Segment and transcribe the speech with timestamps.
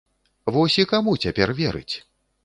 [0.53, 1.95] Вось і каму цяпер верыць?